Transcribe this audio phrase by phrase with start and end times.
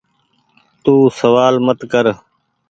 [0.83, 2.05] تو سوآل مت ڪر۔